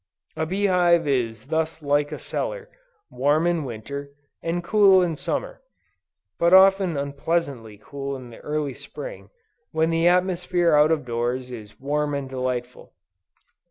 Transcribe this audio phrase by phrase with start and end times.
[0.35, 2.69] A bee hive is thus like a cellar,
[3.11, 4.09] warm in Winter,
[4.41, 5.61] and cool in Summer;
[6.39, 9.29] but often unpleasantly cool in the early Spring,
[9.69, 12.93] when the atmosphere out of doors is warm and delightful.